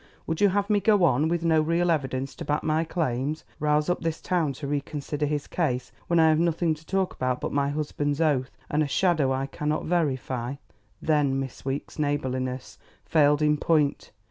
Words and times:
Would 0.25 0.41
you 0.41 0.49
have 0.49 0.67
me 0.67 0.79
go 0.79 1.03
on, 1.03 1.27
with 1.27 1.45
no 1.45 1.61
real 1.61 1.91
evidence 1.91 2.33
to 2.37 2.43
back 2.43 2.63
my 2.63 2.83
claims; 2.83 3.43
rouse 3.59 3.87
up 3.87 4.01
this 4.01 4.19
town 4.19 4.51
to 4.53 4.65
reconsider 4.65 5.27
his 5.27 5.45
case 5.45 5.91
when 6.07 6.19
I 6.19 6.29
have 6.29 6.39
nothing 6.39 6.73
to 6.73 6.83
talk 6.83 7.13
about 7.13 7.39
but 7.39 7.53
my 7.53 7.69
husband's 7.69 8.19
oath 8.19 8.57
and 8.67 8.81
a 8.81 8.87
shadow 8.87 9.31
I 9.31 9.45
cannot 9.45 9.85
verify?" 9.85 10.55
"Then 11.03 11.39
Miss 11.39 11.63
Weeks' 11.65 11.99
neighbourliness 11.99 12.79
failed 13.05 13.43
in 13.43 13.57
point? 13.57 14.09